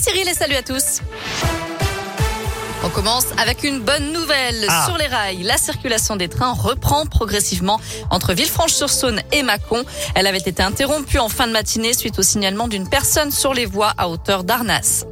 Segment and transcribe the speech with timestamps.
[0.00, 1.00] Cyril et salut à tous.
[2.82, 4.64] On commence avec une bonne nouvelle.
[4.68, 4.86] Ah.
[4.86, 9.84] Sur les rails, la circulation des trains reprend progressivement entre Villefranche-sur-Saône et Mâcon.
[10.14, 13.66] Elle avait été interrompue en fin de matinée suite au signalement d'une personne sur les
[13.66, 15.04] voies à hauteur d'Arnas.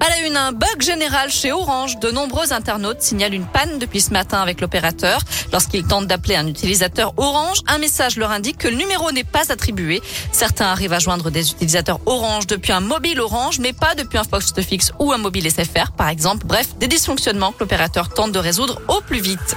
[0.00, 1.98] À la une, un bug général chez Orange.
[1.98, 5.20] De nombreux internautes signalent une panne depuis ce matin avec l'opérateur.
[5.52, 9.52] Lorsqu'ils tentent d'appeler un utilisateur Orange, un message leur indique que le numéro n'est pas
[9.52, 10.00] attribué.
[10.32, 14.24] Certains arrivent à joindre des utilisateurs Orange depuis un mobile Orange, mais pas depuis un
[14.24, 16.46] poste fixe ou un mobile SFR, par exemple.
[16.46, 19.56] Bref, des dysfonctionnements que l'opérateur tente de résoudre au plus vite.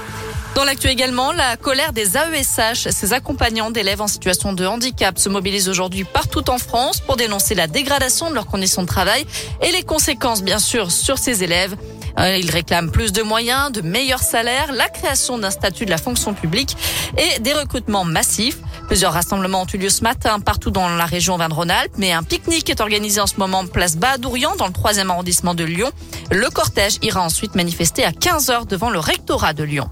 [0.56, 5.28] Dans l'actu également, la colère des AESH, ces accompagnants d'élèves en situation de handicap, se
[5.28, 9.24] mobilisent aujourd'hui partout en France pour dénoncer la dégradation de leurs conditions de travail
[9.62, 11.76] et les conséquences, bien sûr, sur ces élèves.
[12.18, 15.98] Euh, Ils réclament plus de moyens, de meilleurs salaires, la création d'un statut de la
[15.98, 16.76] fonction publique
[17.18, 18.58] et des recrutements massifs.
[18.86, 22.68] Plusieurs rassemblements ont eu lieu ce matin partout dans la région Auvergne-Rhône-Alpes, mais un pique-nique
[22.70, 25.90] est organisé en ce moment place Badourian dans le troisième arrondissement de Lyon.
[26.30, 29.88] Le cortège ira ensuite manifester à 15 heures devant le rectorat de Lyon.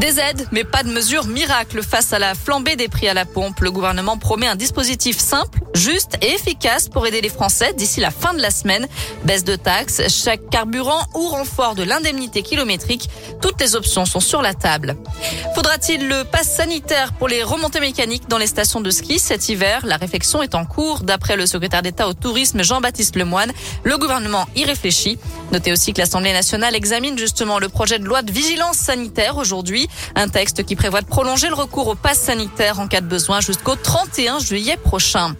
[0.00, 3.26] Des aides, mais pas de mesures miracles face à la flambée des prix à la
[3.26, 3.60] pompe.
[3.60, 8.10] Le gouvernement promet un dispositif simple, juste et efficace pour aider les Français d'ici la
[8.10, 8.88] fin de la semaine.
[9.24, 13.10] Baisse de taxes, chaque carburant ou renfort de l'indemnité kilométrique.
[13.42, 14.96] Toutes les options sont sur la table.
[15.54, 19.84] Faudra-t-il le pass sanitaire pour les remontées mécaniques dans les stations de ski cet hiver?
[19.84, 21.02] La réflexion est en cours.
[21.02, 23.52] D'après le secrétaire d'État au tourisme Jean-Baptiste Lemoine,
[23.84, 25.18] le gouvernement y réfléchit.
[25.52, 29.88] Notez aussi que l'Assemblée nationale examine justement le projet de loi de vigilance sanitaire aujourd'hui.
[30.14, 33.40] Un texte qui prévoit de prolonger le recours au pass sanitaire en cas de besoin
[33.40, 35.34] jusqu'au 31 juillet prochain.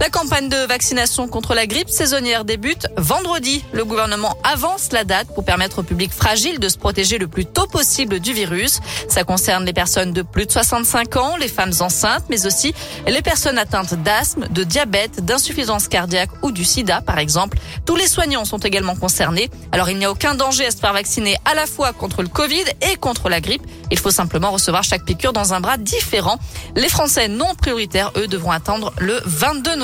[0.00, 3.64] La campagne de vaccination contre la grippe saisonnière débute vendredi.
[3.72, 7.46] Le gouvernement avance la date pour permettre au public fragile de se protéger le plus
[7.46, 8.80] tôt possible du virus.
[9.08, 12.74] Ça concerne les personnes de plus de 65 ans, les femmes enceintes, mais aussi
[13.06, 17.58] les personnes atteintes d'asthme, de diabète, d'insuffisance cardiaque ou du sida, par exemple.
[17.86, 19.48] Tous les soignants sont également concernés.
[19.70, 22.28] Alors il n'y a aucun danger à se faire vacciner à la fois contre le
[22.28, 23.62] Covid et contre la grippe.
[23.92, 26.38] Il faut simplement recevoir chaque piqûre dans un bras différent.
[26.74, 29.83] Les Français non prioritaires, eux, devront attendre le 22 novembre.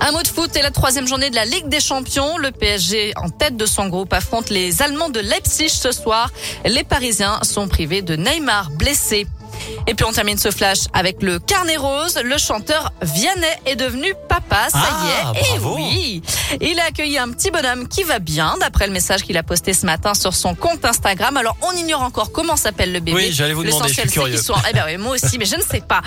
[0.00, 2.38] Un mot de foot et la troisième journée de la Ligue des Champions.
[2.38, 6.30] Le PSG, en tête de son groupe, affronte les Allemands de Leipzig ce soir.
[6.64, 9.26] Les Parisiens sont privés de Neymar, blessé.
[9.86, 12.18] Et puis on termine ce flash avec le carnet rose.
[12.22, 15.40] Le chanteur Vianney est devenu papa, ça Ah, y est.
[15.40, 15.76] Et bravo.
[15.76, 16.22] oui,
[16.60, 19.72] il a accueilli un petit bonhomme qui va bien, d'après le message qu'il a posté
[19.72, 21.36] ce matin sur son compte Instagram.
[21.36, 23.16] Alors on ignore encore comment s'appelle le bébé.
[23.16, 24.42] Oui, j'allais vous demander, je suis L'essentiel, c'est curieux.
[24.42, 26.02] soient- Eh ben oui, moi aussi, mais je ne sais pas.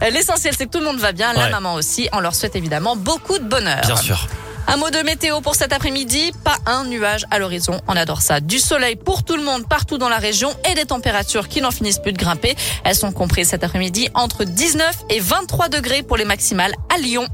[0.10, 1.50] L'essentiel, c'est que tout le monde va bien, la Ouais.
[1.50, 2.08] maman aussi.
[2.12, 3.80] On leur souhaite évidemment beaucoup de bonheur.
[3.86, 4.26] Bien sûr.
[4.72, 6.30] Un mot de météo pour cet après-midi.
[6.44, 7.80] Pas un nuage à l'horizon.
[7.88, 8.38] On adore ça.
[8.38, 11.72] Du soleil pour tout le monde partout dans la région et des températures qui n'en
[11.72, 12.54] finissent plus de grimper.
[12.84, 17.26] Elles sont comprises cet après-midi entre 19 et 23 degrés pour les maximales à Lyon.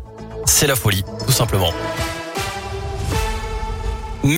[0.47, 1.75] C'est la folie, tout simplement.